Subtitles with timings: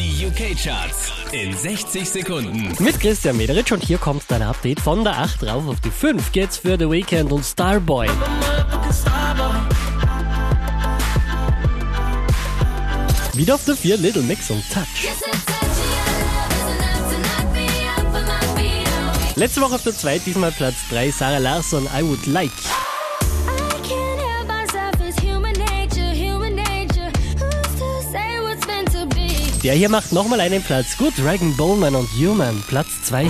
[0.00, 2.74] Die UK-Charts in 60 Sekunden.
[2.82, 6.32] Mit Christian Mederitsch und hier kommt dein Update von der 8 rauf auf die 5
[6.32, 8.08] geht's für The Weekend und Starboy.
[13.34, 15.10] Wieder auf der 4 Little Mix und Touch.
[19.34, 22.50] Letzte Woche auf der 2, diesmal Platz 3 Sarah Larsson, I Would Like.
[29.62, 30.96] Der hier macht nochmal einen Platz.
[30.96, 33.28] Gut, Dragon Bowman und Human, Platz 2.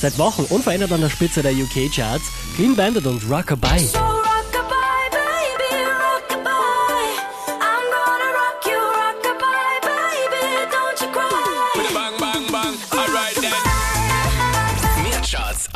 [0.00, 2.24] Seit Wochen unverändert an der Spitze der UK-Charts,
[2.56, 4.15] Clean Bandit und Rockabye.